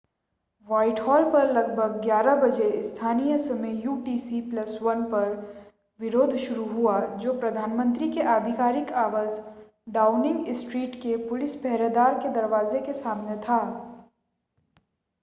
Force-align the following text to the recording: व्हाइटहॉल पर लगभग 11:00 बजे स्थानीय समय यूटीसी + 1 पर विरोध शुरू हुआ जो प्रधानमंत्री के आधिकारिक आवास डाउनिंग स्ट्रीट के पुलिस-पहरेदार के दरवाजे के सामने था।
व्हाइटहॉल 0.67 1.23
पर 1.31 1.51
लगभग 1.53 1.99
11:00 2.05 2.35
बजे 2.35 2.81
स्थानीय 2.83 3.37
समय 3.37 3.73
यूटीसी 3.83 4.39
+ 4.51 4.81
1 4.83 5.03
पर 5.11 5.35
विरोध 5.99 6.35
शुरू 6.37 6.63
हुआ 6.65 6.99
जो 7.17 7.33
प्रधानमंत्री 7.39 8.11
के 8.11 8.21
आधिकारिक 8.35 8.93
आवास 9.03 9.39
डाउनिंग 9.89 10.53
स्ट्रीट 10.55 10.95
के 10.95 11.15
पुलिस-पहरेदार 11.27 12.19
के 12.19 12.33
दरवाजे 12.33 12.79
के 12.79 12.93
सामने 12.93 13.35
था। 13.41 13.59